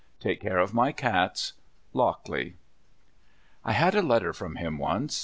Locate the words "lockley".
1.93-2.55